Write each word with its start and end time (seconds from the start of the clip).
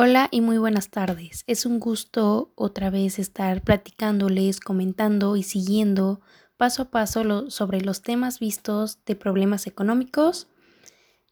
Hola 0.00 0.28
y 0.30 0.42
muy 0.42 0.58
buenas 0.58 0.90
tardes. 0.90 1.42
Es 1.48 1.66
un 1.66 1.80
gusto 1.80 2.52
otra 2.54 2.88
vez 2.88 3.18
estar 3.18 3.62
platicándoles, 3.62 4.60
comentando 4.60 5.34
y 5.34 5.42
siguiendo 5.42 6.20
paso 6.56 6.82
a 6.82 6.90
paso 6.92 7.50
sobre 7.50 7.80
los 7.80 8.00
temas 8.02 8.38
vistos 8.38 9.04
de 9.06 9.16
problemas 9.16 9.66
económicos. 9.66 10.46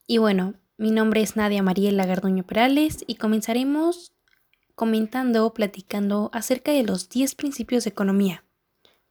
Y 0.05 0.17
bueno, 0.17 0.55
mi 0.77 0.91
nombre 0.91 1.21
es 1.21 1.37
Nadia 1.37 1.63
Mariela 1.63 2.05
Garduño 2.05 2.45
Perales 2.45 3.05
y 3.07 3.15
comenzaremos 3.15 4.11
comentando, 4.75 5.53
platicando 5.53 6.29
acerca 6.33 6.73
de 6.73 6.83
los 6.83 7.07
10 7.07 7.35
principios 7.35 7.85
de 7.85 7.91
economía. 7.91 8.43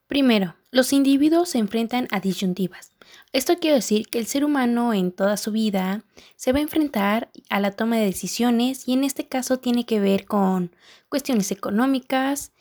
Primero, 0.06 0.54
los 0.70 0.92
individuos 0.92 1.50
se 1.50 1.58
enfrentan 1.58 2.06
a 2.10 2.20
disyuntivas. 2.20 2.92
Esto 3.32 3.56
quiere 3.56 3.76
decir 3.76 4.06
que 4.08 4.18
el 4.18 4.26
ser 4.26 4.44
humano 4.44 4.94
en 4.94 5.10
toda 5.10 5.36
su 5.36 5.50
vida 5.50 6.04
se 6.36 6.52
va 6.52 6.58
a 6.58 6.62
enfrentar 6.62 7.30
a 7.50 7.60
la 7.60 7.72
toma 7.72 7.96
de 7.96 8.06
decisiones 8.06 8.86
y 8.86 8.92
en 8.92 9.04
este 9.04 9.26
caso 9.26 9.58
tiene 9.58 9.84
que 9.84 10.00
ver 10.00 10.26
con 10.26 10.70
cuestiones 11.08 11.50
económicas, 11.50 12.52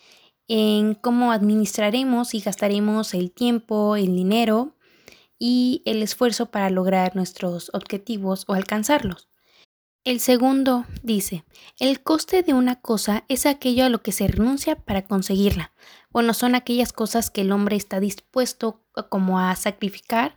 en 0.48 0.94
cómo 0.96 1.32
administraremos 1.32 2.34
y 2.34 2.40
gastaremos 2.40 3.14
el 3.14 3.32
tiempo, 3.32 3.96
el 3.96 4.16
dinero 4.16 4.76
y 5.40 5.82
el 5.86 6.04
esfuerzo 6.04 6.48
para 6.48 6.70
lograr 6.70 7.16
nuestros 7.16 7.72
objetivos 7.74 8.46
o 8.48 8.54
alcanzarlos. 8.54 9.28
El 10.06 10.20
segundo 10.20 10.86
dice, 11.02 11.46
el 11.80 12.00
coste 12.04 12.44
de 12.44 12.54
una 12.54 12.80
cosa 12.80 13.24
es 13.28 13.48
aquello 13.48 13.86
a 13.86 13.90
lo 13.90 14.04
que 14.04 14.12
se 14.12 14.28
renuncia 14.28 14.76
para 14.76 15.02
conseguirla. 15.02 15.72
Bueno, 16.12 16.36
son 16.36 16.54
aquellas 16.54 16.94
cosas 16.94 17.32
que 17.32 17.42
el 17.42 17.52
hombre 17.52 17.76
está 17.76 18.00
dispuesto 18.00 18.80
como 19.10 19.40
a 19.40 19.56
sacrificar 19.56 20.36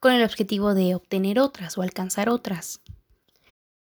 con 0.00 0.12
el 0.14 0.24
objetivo 0.24 0.74
de 0.74 0.96
obtener 0.96 1.38
otras 1.38 1.78
o 1.78 1.82
alcanzar 1.82 2.28
otras. 2.28 2.80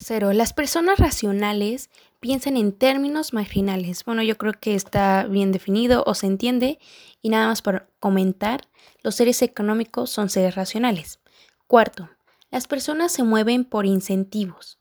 Cero, 0.01 0.33
las 0.33 0.53
personas 0.53 0.99
racionales 0.99 1.91
piensan 2.19 2.57
en 2.57 2.73
términos 2.73 3.33
marginales. 3.33 4.05
Bueno, 4.05 4.25
yo 4.25 4.37
creo 4.37 4.55
que 4.55 4.75
está 4.75 5.27
bien 5.27 5.53
definido 5.53 6.03
o 6.09 6.15
se 6.15 6.27
entiende 6.27 6.81
y 7.23 7.29
nada 7.29 7.47
más 7.47 7.63
para 7.63 7.87
comentar, 8.01 8.67
los 9.05 9.15
seres 9.15 9.43
económicos 9.43 10.11
son 10.11 10.29
seres 10.29 10.57
racionales. 10.57 11.21
Cuarto, 11.69 12.11
las 12.51 12.67
personas 12.67 13.13
se 13.13 13.23
mueven 13.23 13.65
por 13.65 13.87
incentivos. 13.87 14.80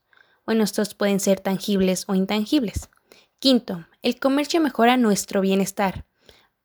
Bueno, 0.50 0.64
estos 0.64 0.94
pueden 0.94 1.20
ser 1.20 1.38
tangibles 1.38 2.06
o 2.08 2.16
intangibles. 2.16 2.90
Quinto, 3.38 3.86
el 4.02 4.18
comercio 4.18 4.60
mejora 4.60 4.96
nuestro 4.96 5.40
bienestar. 5.42 6.06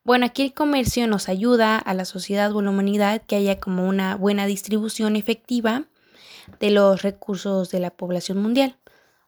Bueno, 0.02 0.26
aquí 0.26 0.42
el 0.42 0.54
comercio 0.54 1.06
nos 1.06 1.28
ayuda 1.28 1.78
a 1.78 1.94
la 1.94 2.04
sociedad 2.04 2.52
o 2.52 2.60
la 2.62 2.70
humanidad 2.70 3.22
que 3.24 3.36
haya 3.36 3.60
como 3.60 3.86
una 3.86 4.16
buena 4.16 4.46
distribución 4.46 5.14
efectiva 5.14 5.84
de 6.58 6.70
los 6.72 7.02
recursos 7.02 7.70
de 7.70 7.78
la 7.78 7.90
población 7.90 8.38
mundial, 8.38 8.76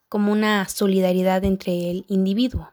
como 0.08 0.32
una 0.32 0.68
solidaridad 0.68 1.44
entre 1.44 1.92
el 1.92 2.04
individuo. 2.08 2.72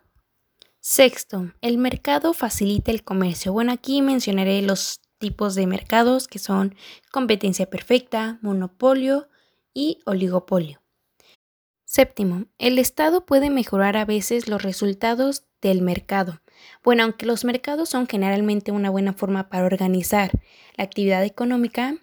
Sexto, 0.79 1.51
el 1.61 1.77
mercado 1.77 2.33
facilita 2.33 2.89
el 2.89 3.03
comercio. 3.03 3.53
Bueno, 3.53 3.71
aquí 3.71 4.01
mencionaré 4.01 4.63
los 4.63 5.01
tipos 5.19 5.53
de 5.53 5.67
mercados 5.67 6.27
que 6.27 6.39
son 6.39 6.73
competencia 7.11 7.69
perfecta, 7.69 8.39
monopolio 8.41 9.27
y 9.71 9.99
oligopolio. 10.05 10.81
Séptimo, 11.95 12.43
el 12.57 12.77
Estado 12.77 13.25
puede 13.25 13.49
mejorar 13.49 13.95
a 13.95 14.03
veces 14.03 14.49
los 14.49 14.61
resultados 14.61 15.45
del 15.61 15.81
mercado. 15.81 16.41
Bueno, 16.83 17.03
aunque 17.03 17.25
los 17.25 17.45
mercados 17.45 17.87
son 17.87 18.05
generalmente 18.05 18.73
una 18.73 18.89
buena 18.89 19.13
forma 19.13 19.47
para 19.47 19.63
organizar 19.63 20.31
la 20.75 20.83
actividad 20.83 21.23
económica, 21.23 21.95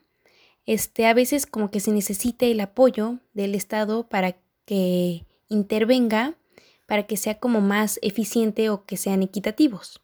este, 0.64 1.04
a 1.04 1.12
veces 1.12 1.44
como 1.44 1.70
que 1.70 1.80
se 1.80 1.92
necesita 1.92 2.46
el 2.46 2.60
apoyo 2.60 3.18
del 3.34 3.54
Estado 3.54 4.08
para 4.08 4.38
que 4.64 5.26
intervenga, 5.50 6.38
para 6.86 7.02
que 7.02 7.18
sea 7.18 7.38
como 7.38 7.60
más 7.60 7.98
eficiente 8.00 8.70
o 8.70 8.86
que 8.86 8.96
sean 8.96 9.22
equitativos. 9.22 10.00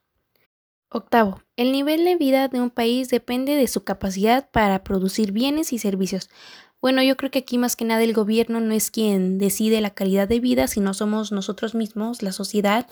Octavo, 0.91 1.43
el 1.57 1.73
nivel 1.73 2.05
de 2.05 2.17
vida 2.17 2.49
de 2.49 2.61
un 2.61 2.71
país 2.71 3.09
depende 3.09 3.55
de 3.57 3.67
su 3.69 3.85
capacidad 3.85 4.51
para 4.51 4.85
producir 4.85 5.33
bienes 5.33 5.73
y 5.73 5.79
servicios. 5.79 6.29
Bueno, 6.81 7.03
yo 7.03 7.17
creo 7.17 7.31
que 7.31 7.41
aquí 7.41 7.59
más 7.59 7.75
que 7.75 7.85
nada 7.85 8.05
el 8.05 8.13
gobierno 8.13 8.61
no 8.61 8.73
es 8.73 8.91
quien 8.93 9.39
decide 9.39 9.81
la 9.81 9.91
calidad 9.91 10.29
de 10.29 10.39
vida, 10.39 10.69
sino 10.69 10.95
somos 10.95 11.33
nosotros 11.33 11.75
mismos, 11.75 12.23
la 12.23 12.31
sociedad, 12.31 12.87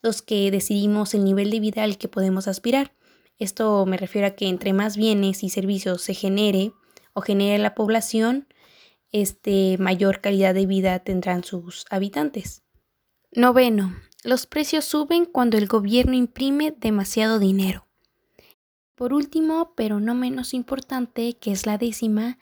los 0.00 0.22
que 0.22 0.50
decidimos 0.52 1.12
el 1.14 1.24
nivel 1.24 1.50
de 1.50 1.58
vida 1.58 1.82
al 1.82 1.98
que 1.98 2.08
podemos 2.08 2.46
aspirar. 2.46 2.92
Esto 3.38 3.84
me 3.86 3.96
refiero 3.96 4.28
a 4.28 4.36
que 4.36 4.46
entre 4.46 4.72
más 4.72 4.96
bienes 4.96 5.42
y 5.42 5.50
servicios 5.50 6.02
se 6.02 6.14
genere 6.14 6.72
o 7.14 7.20
genere 7.20 7.58
la 7.58 7.74
población, 7.74 8.46
este 9.10 9.76
mayor 9.78 10.20
calidad 10.20 10.54
de 10.54 10.66
vida 10.66 11.00
tendrán 11.00 11.42
sus 11.42 11.84
habitantes. 11.90 12.62
Noveno, 13.32 13.94
los 14.22 14.46
precios 14.46 14.84
suben 14.84 15.24
cuando 15.24 15.58
el 15.58 15.66
gobierno 15.66 16.14
imprime 16.14 16.72
demasiado 16.78 17.40
dinero. 17.40 17.88
Por 18.94 19.12
último, 19.12 19.74
pero 19.76 19.98
no 19.98 20.14
menos 20.14 20.54
importante, 20.54 21.34
que 21.34 21.50
es 21.50 21.66
la 21.66 21.76
décima, 21.76 22.38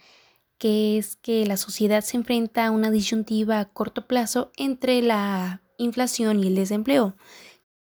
que 0.60 0.98
es 0.98 1.16
que 1.16 1.47
la 1.47 1.56
sociedad 1.56 2.03
se 2.03 2.19
enfrenta 2.19 2.66
a 2.66 2.71
una 2.71 2.91
disyuntiva 2.91 3.59
a 3.59 3.65
corto 3.65 4.06
plazo 4.06 4.53
entre 4.59 5.00
la 5.00 5.62
inflación 5.78 6.44
y 6.44 6.48
el 6.48 6.54
desempleo. 6.54 7.16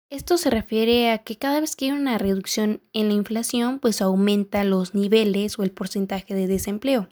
Esto 0.10 0.38
se 0.38 0.50
refiere 0.50 1.12
a 1.12 1.20
que 1.20 1.38
cada 1.38 1.62
vez 1.62 1.76
que 1.76 1.86
hay 1.86 1.92
una 1.92 2.18
reducción 2.18 2.82
en 2.92 3.10
la 3.10 3.14
inflación, 3.14 3.78
pues 3.80 4.02
aumenta 4.02 4.64
los 4.64 4.96
niveles 4.96 5.60
o 5.60 5.64
el 5.64 5.72
porcentaje 5.72 6.34
de 6.34 6.48
desempleo, 6.48 7.10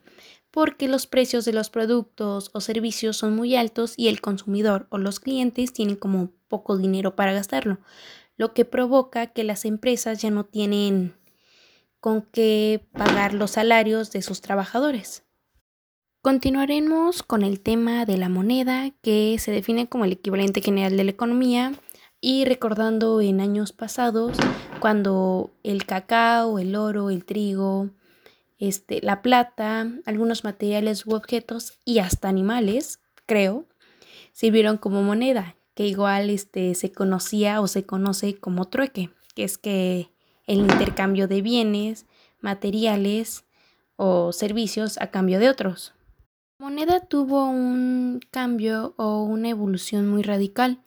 porque 0.49 0.87
los 0.87 1.05
precios 1.05 1.45
de 1.45 1.53
los 1.53 1.69
productos 1.69 2.49
o 2.53 2.59
servicios 2.59 3.17
son 3.17 3.35
muy 3.35 3.55
altos 3.55 3.93
y 3.97 4.07
el 4.07 4.19
consumidor 4.19 4.87
o 4.89 4.97
los 4.97 5.19
clientes 5.19 5.73
tienen 5.73 5.95
como 5.95 6.31
poco 6.47 6.75
dinero 6.75 7.15
para 7.15 7.33
gastarlo, 7.33 7.79
lo 8.35 8.55
que 8.55 8.65
provoca 8.65 9.27
que 9.27 9.43
las 9.43 9.65
empresas 9.65 10.23
ya 10.23 10.31
no 10.31 10.43
tienen 10.43 11.15
con 11.99 12.23
qué 12.23 12.83
pagar 12.93 13.35
los 13.35 13.51
salarios 13.51 14.11
de 14.11 14.23
sus 14.23 14.41
trabajadores. 14.41 15.23
Continuaremos 16.23 17.23
con 17.23 17.41
el 17.41 17.61
tema 17.61 18.05
de 18.05 18.15
la 18.15 18.29
moneda, 18.29 18.91
que 19.01 19.37
se 19.39 19.51
define 19.51 19.89
como 19.89 20.05
el 20.05 20.11
equivalente 20.11 20.61
general 20.61 20.95
de 20.95 21.03
la 21.03 21.09
economía, 21.09 21.73
y 22.19 22.45
recordando 22.45 23.21
en 23.21 23.41
años 23.41 23.71
pasados, 23.71 24.37
cuando 24.79 25.49
el 25.63 25.83
cacao, 25.87 26.59
el 26.59 26.75
oro, 26.75 27.09
el 27.09 27.25
trigo, 27.25 27.89
este, 28.59 29.01
la 29.01 29.23
plata, 29.23 29.91
algunos 30.05 30.43
materiales 30.43 31.07
u 31.07 31.15
objetos 31.15 31.79
y 31.85 31.97
hasta 31.97 32.29
animales, 32.29 32.99
creo, 33.25 33.65
sirvieron 34.31 34.77
como 34.77 35.01
moneda, 35.01 35.55
que 35.73 35.87
igual 35.87 36.29
este, 36.29 36.75
se 36.75 36.91
conocía 36.91 37.61
o 37.61 37.67
se 37.67 37.87
conoce 37.87 38.37
como 38.37 38.65
trueque, 38.65 39.09
que 39.33 39.43
es 39.43 39.57
que 39.57 40.11
el 40.45 40.59
intercambio 40.59 41.27
de 41.27 41.41
bienes, 41.41 42.05
materiales 42.41 43.43
o 43.95 44.31
servicios 44.33 44.99
a 45.01 45.09
cambio 45.09 45.39
de 45.39 45.49
otros. 45.49 45.95
Moneda 46.61 46.99
tuvo 46.99 47.49
un 47.49 48.19
cambio 48.29 48.93
o 48.97 49.23
una 49.23 49.49
evolución 49.49 50.07
muy 50.07 50.21
radical. 50.21 50.77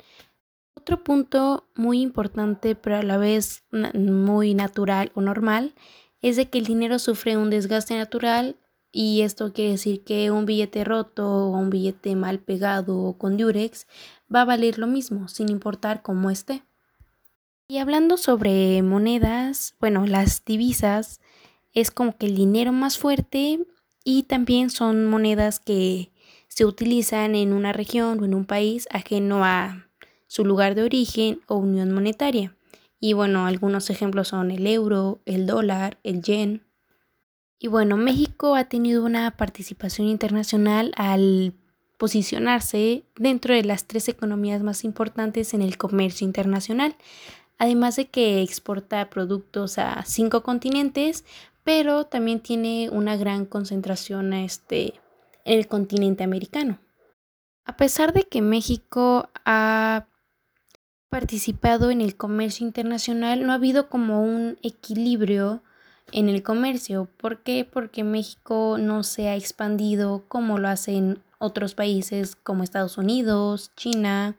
Otro 0.75 1.03
punto 1.03 1.69
muy 1.75 2.01
importante, 2.01 2.77
pero 2.77 2.99
a 2.99 3.03
la 3.03 3.17
vez 3.17 3.65
muy 3.93 4.55
natural 4.55 5.11
o 5.17 5.21
normal, 5.21 5.75
es 6.23 6.37
de 6.37 6.49
que 6.49 6.59
el 6.59 6.65
dinero 6.65 7.01
sufre 7.01 7.37
un 7.37 7.51
desgaste 7.51 7.97
natural 7.97 8.55
y 8.93 9.23
esto 9.23 9.53
quiere 9.53 9.73
decir 9.73 10.05
que 10.05 10.31
un 10.31 10.47
billete 10.47 10.85
roto 10.85 11.27
o 11.27 11.59
un 11.59 11.71
billete 11.71 12.15
mal 12.15 12.39
pegado 12.39 12.97
o 12.97 13.19
con 13.19 13.37
diurex 13.37 13.89
va 14.33 14.43
a 14.43 14.45
valer 14.45 14.79
lo 14.79 14.87
mismo, 14.87 15.27
sin 15.27 15.49
importar 15.49 16.03
cómo 16.03 16.31
esté. 16.31 16.63
Y 17.67 17.79
hablando 17.79 18.17
sobre 18.17 18.81
monedas, 18.85 19.75
bueno, 19.81 20.07
las 20.07 20.45
divisas 20.45 21.21
es 21.73 21.91
como 21.91 22.17
que 22.17 22.27
el 22.27 22.37
dinero 22.37 22.71
más 22.71 22.97
fuerte 22.97 23.67
y 24.05 24.25
también 24.25 24.71
son 24.71 25.07
monedas 25.07 25.59
que 25.59 26.13
se 26.49 26.65
utilizan 26.65 27.35
en 27.35 27.53
una 27.53 27.73
región 27.73 28.21
o 28.21 28.25
en 28.25 28.35
un 28.35 28.45
país 28.45 28.87
ajeno 28.91 29.45
a 29.45 29.89
su 30.29 30.45
lugar 30.45 30.75
de 30.75 30.85
origen 30.85 31.41
o 31.49 31.57
unión 31.57 31.91
monetaria. 31.91 32.55
Y 33.01 33.13
bueno, 33.15 33.47
algunos 33.47 33.91
ejemplos 33.91 34.29
son 34.29 34.51
el 34.51 34.67
euro, 34.67 35.21
el 35.25 35.47
dólar, 35.47 35.99
el 36.05 36.23
yen. 36.23 36.63
Y 37.59 37.69
bueno, 37.69 37.97
México 37.97 38.55
ha 38.55 38.65
tenido 38.65 39.05
una 39.05 39.31
participación 39.33 40.07
internacional 40.07 40.93
al 40.97 41.55
posicionarse 41.99 43.05
dentro 43.17 43.55
de 43.55 43.65
las 43.65 43.87
tres 43.87 44.09
economías 44.09 44.63
más 44.63 44.85
importantes 44.85 45.55
en 45.55 45.63
el 45.63 45.79
comercio 45.79 46.27
internacional, 46.27 46.97
además 47.59 47.97
de 47.97 48.07
que 48.07 48.43
exporta 48.43 49.09
productos 49.11 49.79
a 49.79 50.03
cinco 50.05 50.43
continentes, 50.43 51.25
pero 51.65 52.05
también 52.05 52.41
tiene 52.41 52.91
una 52.91 53.17
gran 53.17 53.47
concentración 53.47 54.33
este, 54.35 54.95
en 55.45 55.59
el 55.59 55.67
continente 55.67 56.23
americano. 56.23 56.79
A 57.65 57.77
pesar 57.77 58.13
de 58.13 58.25
que 58.25 58.43
México 58.43 59.31
ha 59.45 60.07
participado 61.09 61.91
en 61.91 62.01
el 62.01 62.17
comercio 62.17 62.67
internacional, 62.67 63.47
no 63.47 63.53
ha 63.53 63.57
habido 63.57 63.89
como 63.89 64.23
un 64.23 64.59
equilibrio 64.63 65.63
en 66.13 66.29
el 66.29 66.43
comercio. 66.43 67.09
¿Por 67.17 67.43
qué? 67.43 67.65
Porque 67.65 68.05
México 68.05 68.77
no 68.79 69.03
se 69.03 69.29
ha 69.29 69.37
expandido 69.37 70.25
como 70.29 70.59
lo 70.59 70.69
hacen 70.69 71.23
otros 71.39 71.75
países 71.75 72.37
como 72.37 72.63
Estados 72.63 72.99
Unidos, 72.99 73.73
China, 73.77 74.37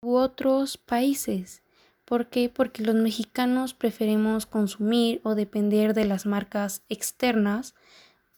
u 0.00 0.16
otros 0.16 0.76
países. 0.76 1.63
¿Por 2.14 2.28
qué? 2.28 2.48
Porque 2.48 2.84
los 2.84 2.94
mexicanos 2.94 3.74
preferimos 3.74 4.46
consumir 4.46 5.20
o 5.24 5.34
depender 5.34 5.94
de 5.94 6.04
las 6.04 6.26
marcas 6.26 6.84
externas 6.88 7.74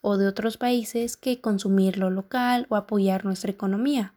o 0.00 0.16
de 0.16 0.26
otros 0.28 0.56
países 0.56 1.18
que 1.18 1.42
consumir 1.42 1.98
lo 1.98 2.08
local 2.08 2.66
o 2.70 2.76
apoyar 2.76 3.26
nuestra 3.26 3.50
economía. 3.50 4.14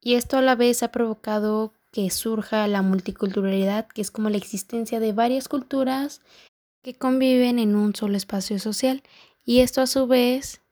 Y 0.00 0.14
esto 0.14 0.38
a 0.38 0.40
la 0.40 0.54
vez 0.54 0.82
ha 0.82 0.90
provocado 0.90 1.74
que 1.92 2.08
surja 2.08 2.66
la 2.66 2.80
multiculturalidad, 2.80 3.86
que 3.86 4.00
es 4.00 4.10
como 4.10 4.30
la 4.30 4.38
existencia 4.38 4.98
de 4.98 5.12
varias 5.12 5.46
culturas 5.46 6.22
que 6.80 6.94
conviven 6.94 7.58
en 7.58 7.76
un 7.76 7.94
solo 7.94 8.16
espacio 8.16 8.58
social. 8.58 9.02
Y 9.44 9.60
esto 9.60 9.82
a 9.82 9.86
su 9.86 10.06
vez 10.06 10.62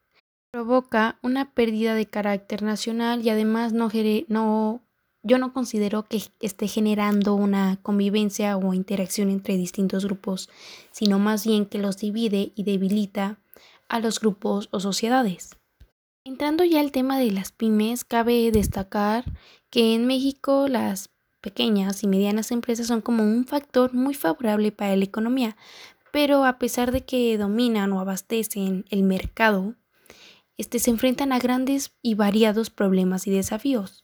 provoca 0.51 1.19
una 1.21 1.53
pérdida 1.53 1.95
de 1.95 2.07
carácter 2.07 2.63
nacional 2.63 3.21
y 3.21 3.29
además 3.29 3.75
no, 3.75 3.91
no 4.29 4.81
yo 5.23 5.39
no 5.39 5.53
considero 5.53 6.05
que 6.05 6.23
esté 6.41 6.69
generando 6.69 7.35
una 7.35 7.79
convivencia 7.83 8.57
o 8.57 8.75
interacción 8.75 9.31
entre 9.31 9.57
distintos 9.57 10.05
grupos, 10.05 10.49
sino 10.91 11.19
más 11.19 11.47
bien 11.47 11.67
que 11.67 11.79
los 11.79 11.99
divide 11.99 12.53
y 12.55 12.65
debilita 12.65 13.39
a 13.89 14.01
los 14.01 14.21
grupos 14.21 14.69
o 14.73 14.81
sociedades. 14.81 15.57
Entrando 16.25 16.65
ya 16.65 16.81
al 16.81 16.93
tema 16.93 17.19
de 17.19 17.31
las 17.31 17.53
pymes, 17.53 18.05
cabe 18.05 18.51
destacar 18.53 19.25
que 19.71 19.95
en 19.95 20.07
México 20.07 20.69
las 20.69 21.11
pequeñas 21.41 22.03
y 22.03 22.07
medianas 22.07 22.53
empresas 22.53 22.87
son 22.87 23.01
como 23.01 23.25
un 23.25 23.45
factor 23.45 23.93
muy 23.93 24.15
favorable 24.15 24.71
para 24.73 24.97
la 24.97 25.05
economía, 25.05 25.57
pero 26.13 26.45
a 26.45 26.59
pesar 26.59 26.93
de 26.93 27.05
que 27.05 27.37
dominan 27.39 27.93
o 27.93 28.01
abastecen 28.01 28.85
el 28.91 29.03
mercado, 29.03 29.75
este, 30.57 30.79
se 30.79 30.91
enfrentan 30.91 31.33
a 31.33 31.39
grandes 31.39 31.93
y 32.03 32.15
variados 32.15 32.71
problemas 32.71 33.27
y 33.27 33.31
desafíos. 33.31 34.02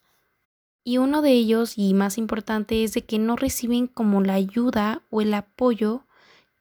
Y 0.88 0.96
uno 0.96 1.20
de 1.20 1.32
ellos, 1.32 1.76
y 1.76 1.92
más 1.92 2.16
importante, 2.16 2.82
es 2.82 2.94
de 2.94 3.04
que 3.04 3.18
no 3.18 3.36
reciben 3.36 3.88
como 3.88 4.22
la 4.22 4.32
ayuda 4.32 5.02
o 5.10 5.20
el 5.20 5.34
apoyo 5.34 6.06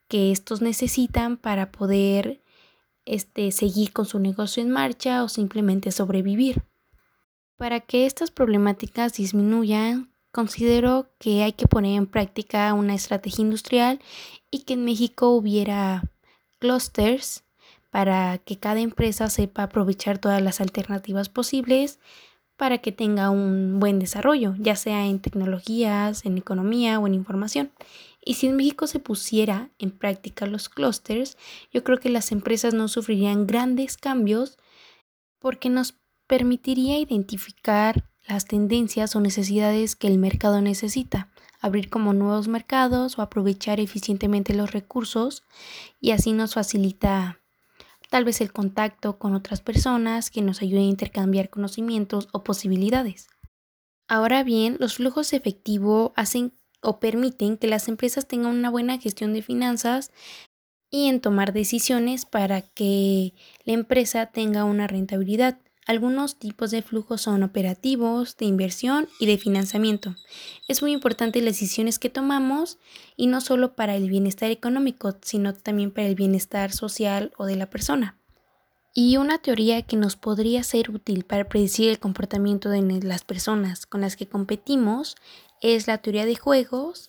que 0.10 0.34
estos 0.34 0.62
necesitan 0.62 1.38
para 1.38 1.72
poder 1.72 2.44
este, 3.06 3.54
seguir 3.54 3.94
con 3.94 4.06
su 4.06 4.20
negocio 4.20 4.62
en 4.62 4.70
marcha 4.70 5.24
o 5.24 5.30
simplemente 5.30 5.94
sobrevivir. 5.94 6.64
Para 7.56 7.80
que 7.80 8.06
estas 8.06 8.30
problemáticas 8.30 9.14
disminuyan, 9.14 10.12
considero 10.34 11.08
que 11.20 11.44
hay 11.44 11.54
que 11.54 11.70
poner 11.70 11.96
en 11.96 12.06
práctica 12.06 12.74
una 12.74 12.96
estrategia 12.96 13.44
industrial 13.44 14.02
y 14.52 14.64
que 14.64 14.74
en 14.74 14.84
México 14.84 15.30
hubiera 15.30 16.04
clusters 16.60 17.46
para 17.92 18.40
que 18.40 18.60
cada 18.60 18.82
empresa 18.82 19.30
sepa 19.30 19.64
aprovechar 19.64 20.18
todas 20.18 20.42
las 20.42 20.60
alternativas 20.60 21.30
posibles 21.30 21.98
para 22.58 22.80
que 22.80 22.92
tenga 22.92 23.30
un 23.30 23.80
buen 23.80 24.00
desarrollo, 24.00 24.56
ya 24.58 24.76
sea 24.76 25.06
en 25.06 25.20
tecnologías, 25.20 26.26
en 26.26 26.38
economía 26.38 27.00
o 27.00 27.08
en 27.08 27.14
información. 27.14 27.72
Y 28.26 28.34
si 28.34 28.48
en 28.48 28.58
México 28.58 28.88
se 28.88 29.00
pusiera 29.00 29.70
en 29.80 29.92
práctica 29.92 30.48
los 30.48 30.68
clústeres, 30.68 31.38
yo 31.72 31.84
creo 31.84 32.00
que 32.00 32.10
las 32.10 32.32
empresas 32.32 32.74
no 32.74 32.88
sufrirían 32.88 33.48
grandes 33.48 33.96
cambios 33.96 34.58
porque 35.40 35.70
nos 35.70 35.96
permitiría 36.26 37.00
identificar 37.00 38.04
las 38.28 38.46
tendencias 38.46 39.16
o 39.16 39.22
necesidades 39.22 39.96
que 39.96 40.08
el 40.08 40.18
mercado 40.18 40.60
necesita, 40.60 41.30
abrir 41.62 41.90
como 41.90 42.14
nuevos 42.14 42.48
mercados 42.48 43.18
o 43.18 43.22
aprovechar 43.22 43.80
eficientemente 43.80 44.54
los 44.54 44.72
recursos 44.72 45.44
y 46.02 46.12
así 46.12 46.34
nos 46.34 46.56
facilita 46.56 47.40
tal 48.10 48.26
vez 48.26 48.42
el 48.42 48.52
contacto 48.52 49.18
con 49.18 49.34
otras 49.34 49.62
personas 49.62 50.30
que 50.30 50.42
nos 50.42 50.62
ayuden 50.62 50.84
a 50.84 50.90
intercambiar 50.90 51.50
conocimientos 51.50 52.28
o 52.32 52.44
posibilidades. 52.44 53.28
Ahora 54.08 54.44
bien, 54.44 54.78
los 54.80 54.96
flujos 54.96 55.34
efectivos 55.34 56.12
hacen 56.16 56.54
o 56.82 57.00
permiten 57.00 57.58
que 57.58 57.68
las 57.68 57.88
empresas 57.88 58.28
tengan 58.28 58.56
una 58.56 58.70
buena 58.70 58.98
gestión 59.00 59.34
de 59.34 59.42
finanzas 59.42 60.12
y 60.90 61.08
en 61.08 61.20
tomar 61.20 61.52
decisiones 61.52 62.26
para 62.26 62.62
que 62.62 63.34
la 63.66 63.74
empresa 63.74 64.28
tenga 64.28 64.64
una 64.64 64.88
rentabilidad. 64.88 65.60
Algunos 65.88 66.36
tipos 66.36 66.72
de 66.72 66.82
flujos 66.82 67.22
son 67.22 67.44
operativos, 67.44 68.36
de 68.36 68.46
inversión 68.46 69.08
y 69.22 69.26
de 69.26 69.38
financiamiento. 69.38 70.18
Es 70.68 70.82
muy 70.82 70.92
importante 70.92 71.40
las 71.40 71.54
decisiones 71.54 71.98
que 71.98 72.10
tomamos 72.10 72.78
y 73.16 73.28
no 73.28 73.40
solo 73.40 73.74
para 73.74 73.96
el 73.96 74.10
bienestar 74.10 74.52
económico, 74.52 75.16
sino 75.22 75.54
también 75.54 75.92
para 75.92 76.08
el 76.08 76.16
bienestar 76.16 76.74
social 76.74 77.32
o 77.38 77.46
de 77.46 77.56
la 77.56 77.70
persona. 77.70 78.18
Y 78.94 79.16
una 79.16 79.38
teoría 79.38 79.82
que 79.84 79.96
nos 79.96 80.18
podría 80.18 80.62
ser 80.64 80.92
útil 80.92 81.24
para 81.24 81.48
predecir 81.48 81.90
el 81.90 82.00
comportamiento 82.00 82.70
de 82.70 82.82
las 83.04 83.24
personas 83.24 83.86
con 83.86 84.02
las 84.02 84.18
que 84.18 84.28
competimos 84.28 85.16
es 85.62 85.88
la 85.88 86.00
teoría 86.00 86.26
de 86.26 86.36
juegos 86.36 87.08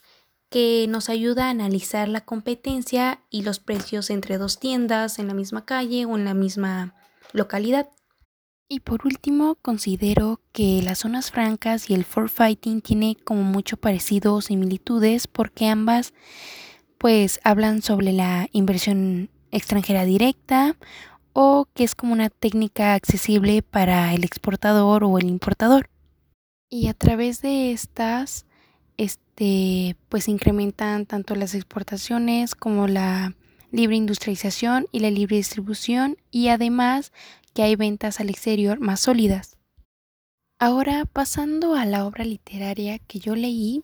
que 0.50 0.86
nos 0.88 1.08
ayuda 1.08 1.46
a 1.46 1.50
analizar 1.50 2.08
la 2.08 2.20
competencia 2.20 3.22
y 3.28 3.42
los 3.42 3.58
precios 3.58 4.10
entre 4.10 4.38
dos 4.38 4.60
tiendas 4.60 5.18
en 5.18 5.26
la 5.26 5.34
misma 5.34 5.64
calle 5.64 6.04
o 6.04 6.16
en 6.16 6.24
la 6.24 6.34
misma 6.34 6.94
localidad. 7.32 7.88
Y 8.70 8.80
por 8.80 9.06
último, 9.06 9.54
considero 9.62 10.40
que 10.52 10.82
las 10.82 10.98
zonas 10.98 11.30
francas 11.30 11.88
y 11.88 11.94
el 11.94 12.04
forfighting 12.04 12.82
tiene 12.82 13.16
como 13.24 13.42
mucho 13.42 13.78
parecido 13.78 14.34
o 14.34 14.42
similitudes 14.42 15.26
porque 15.26 15.68
ambas 15.68 16.12
pues 16.98 17.40
hablan 17.44 17.80
sobre 17.80 18.12
la 18.12 18.48
inversión 18.52 19.30
extranjera 19.52 20.04
directa 20.04 20.76
o 21.32 21.66
que 21.72 21.84
es 21.84 21.94
como 21.94 22.12
una 22.12 22.28
técnica 22.28 22.92
accesible 22.92 23.62
para 23.62 24.12
el 24.12 24.22
exportador 24.24 25.02
o 25.02 25.16
el 25.16 25.28
importador. 25.28 25.88
Y 26.68 26.88
a 26.88 26.94
través 26.94 27.40
de 27.40 27.72
estas 27.72 28.44
este 28.98 29.96
pues 30.10 30.28
incrementan 30.28 31.06
tanto 31.06 31.34
las 31.36 31.54
exportaciones 31.54 32.54
como 32.54 32.86
la 32.86 33.34
libre 33.70 33.96
industrialización 33.96 34.86
y 34.92 35.00
la 35.00 35.10
libre 35.10 35.36
distribución 35.36 36.18
y 36.30 36.48
además 36.48 37.12
que 37.58 37.64
hay 37.64 37.74
ventas 37.74 38.20
al 38.20 38.30
exterior 38.30 38.78
más 38.78 39.00
sólidas. 39.00 39.56
Ahora, 40.60 41.06
pasando 41.06 41.74
a 41.74 41.86
la 41.86 42.06
obra 42.06 42.24
literaria 42.24 43.00
que 43.00 43.18
yo 43.18 43.34
leí, 43.34 43.82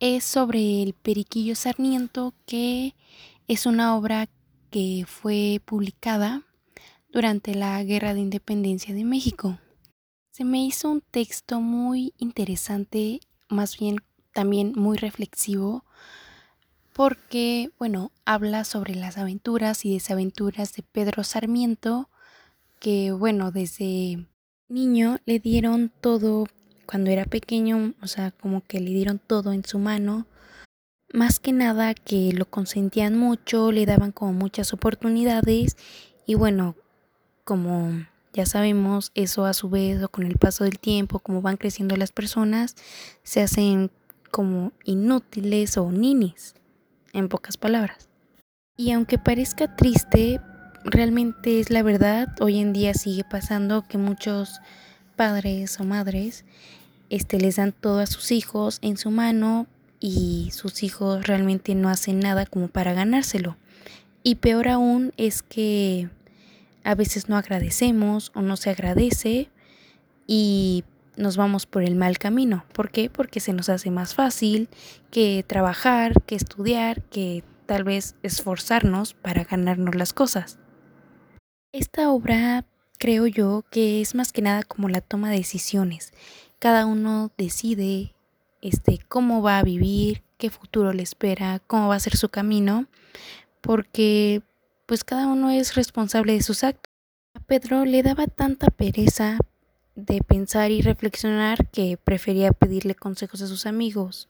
es 0.00 0.24
sobre 0.24 0.82
el 0.82 0.94
Periquillo 0.94 1.54
Sarmiento, 1.54 2.32
que 2.46 2.94
es 3.46 3.66
una 3.66 3.94
obra 3.94 4.30
que 4.70 5.04
fue 5.06 5.60
publicada 5.66 6.44
durante 7.12 7.54
la 7.54 7.84
Guerra 7.84 8.14
de 8.14 8.20
Independencia 8.20 8.94
de 8.94 9.04
México. 9.04 9.58
Se 10.30 10.44
me 10.44 10.64
hizo 10.64 10.88
un 10.88 11.02
texto 11.02 11.60
muy 11.60 12.14
interesante, 12.16 13.20
más 13.50 13.78
bien 13.78 13.98
también 14.32 14.72
muy 14.76 14.96
reflexivo, 14.96 15.84
porque, 16.94 17.70
bueno, 17.78 18.12
habla 18.24 18.64
sobre 18.64 18.94
las 18.94 19.18
aventuras 19.18 19.84
y 19.84 19.92
desaventuras 19.92 20.72
de 20.72 20.82
Pedro 20.84 21.22
Sarmiento, 21.22 22.08
que 22.84 23.12
bueno, 23.12 23.50
desde 23.50 24.28
niño 24.68 25.16
le 25.24 25.38
dieron 25.38 25.90
todo, 26.02 26.44
cuando 26.84 27.10
era 27.10 27.24
pequeño, 27.24 27.94
o 28.02 28.06
sea, 28.06 28.30
como 28.30 28.60
que 28.60 28.78
le 28.78 28.90
dieron 28.90 29.18
todo 29.18 29.54
en 29.54 29.64
su 29.64 29.78
mano, 29.78 30.26
más 31.10 31.40
que 31.40 31.52
nada 31.52 31.94
que 31.94 32.34
lo 32.34 32.44
consentían 32.44 33.16
mucho, 33.16 33.72
le 33.72 33.86
daban 33.86 34.12
como 34.12 34.34
muchas 34.34 34.74
oportunidades 34.74 35.78
y 36.26 36.34
bueno, 36.34 36.76
como 37.44 38.04
ya 38.34 38.44
sabemos, 38.44 39.12
eso 39.14 39.46
a 39.46 39.54
su 39.54 39.70
vez 39.70 40.02
o 40.02 40.10
con 40.10 40.26
el 40.26 40.36
paso 40.36 40.64
del 40.64 40.78
tiempo, 40.78 41.20
como 41.20 41.40
van 41.40 41.56
creciendo 41.56 41.96
las 41.96 42.12
personas, 42.12 42.76
se 43.22 43.40
hacen 43.40 43.90
como 44.30 44.72
inútiles 44.84 45.78
o 45.78 45.90
ninis, 45.90 46.54
en 47.14 47.30
pocas 47.30 47.56
palabras. 47.56 48.10
Y 48.76 48.90
aunque 48.90 49.16
parezca 49.16 49.74
triste, 49.74 50.38
realmente 50.84 51.60
es 51.60 51.70
la 51.70 51.82
verdad. 51.82 52.28
Hoy 52.40 52.60
en 52.60 52.72
día 52.72 52.94
sigue 52.94 53.24
pasando 53.24 53.86
que 53.86 53.98
muchos 53.98 54.60
padres 55.16 55.80
o 55.80 55.84
madres 55.84 56.44
este, 57.10 57.38
les 57.38 57.56
dan 57.56 57.72
todo 57.72 58.00
a 58.00 58.06
sus 58.06 58.32
hijos 58.32 58.78
en 58.82 58.96
su 58.96 59.10
mano 59.10 59.66
y 60.00 60.50
sus 60.52 60.82
hijos 60.82 61.26
realmente 61.26 61.74
no 61.74 61.88
hacen 61.88 62.20
nada 62.20 62.46
como 62.46 62.68
para 62.68 62.92
ganárselo. 62.92 63.56
Y 64.22 64.36
peor 64.36 64.68
aún 64.68 65.12
es 65.16 65.42
que 65.42 66.08
a 66.82 66.94
veces 66.94 67.28
no 67.28 67.36
agradecemos 67.36 68.30
o 68.34 68.42
no 68.42 68.56
se 68.56 68.70
agradece 68.70 69.48
y 70.26 70.84
nos 71.16 71.36
vamos 71.36 71.66
por 71.66 71.82
el 71.82 71.94
mal 71.94 72.18
camino. 72.18 72.64
¿Por 72.72 72.90
qué? 72.90 73.08
Porque 73.08 73.40
se 73.40 73.52
nos 73.52 73.68
hace 73.68 73.90
más 73.90 74.14
fácil 74.14 74.68
que 75.10 75.44
trabajar, 75.46 76.22
que 76.22 76.34
estudiar, 76.34 77.02
que 77.02 77.44
tal 77.66 77.84
vez 77.84 78.14
esforzarnos 78.22 79.14
para 79.14 79.44
ganarnos 79.44 79.94
las 79.94 80.12
cosas. 80.12 80.58
Esta 81.74 82.08
obra 82.12 82.64
creo 83.00 83.26
yo 83.26 83.64
que 83.68 84.00
es 84.00 84.14
más 84.14 84.30
que 84.30 84.42
nada 84.42 84.62
como 84.62 84.88
la 84.88 85.00
toma 85.00 85.30
de 85.30 85.38
decisiones. 85.38 86.12
Cada 86.60 86.86
uno 86.86 87.32
decide 87.36 88.14
este 88.62 89.00
cómo 89.08 89.42
va 89.42 89.58
a 89.58 89.64
vivir, 89.64 90.22
qué 90.38 90.50
futuro 90.50 90.92
le 90.92 91.02
espera, 91.02 91.60
cómo 91.66 91.88
va 91.88 91.96
a 91.96 91.98
ser 91.98 92.16
su 92.16 92.28
camino, 92.28 92.86
porque 93.60 94.40
pues 94.86 95.02
cada 95.02 95.26
uno 95.26 95.50
es 95.50 95.74
responsable 95.74 96.34
de 96.34 96.42
sus 96.42 96.62
actos. 96.62 96.92
A 97.34 97.40
Pedro 97.40 97.84
le 97.84 98.04
daba 98.04 98.28
tanta 98.28 98.68
pereza 98.68 99.38
de 99.96 100.22
pensar 100.22 100.70
y 100.70 100.80
reflexionar 100.80 101.68
que 101.70 101.96
prefería 101.96 102.52
pedirle 102.52 102.94
consejos 102.94 103.42
a 103.42 103.48
sus 103.48 103.66
amigos. 103.66 104.28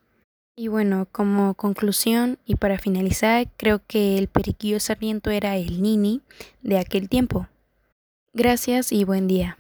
Y 0.56 0.68
bueno, 0.68 1.08
como 1.11 1.54
conclusión 1.54 2.38
y 2.44 2.54
para 2.54 2.78
finalizar, 2.78 3.49
creo 3.56 3.80
que 3.87 4.18
el 4.18 4.28
periquillo 4.28 4.78
sarmiento 4.78 5.30
era 5.30 5.56
el 5.56 5.82
nini 5.82 6.23
de 6.62 6.78
aquel 6.78 7.08
tiempo. 7.08 7.49
Gracias 8.32 8.92
y 8.92 9.04
buen 9.04 9.26
día. 9.26 9.56